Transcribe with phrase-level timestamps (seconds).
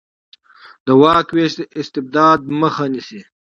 [0.85, 3.21] د واک وېش د استبداد مخه نیسي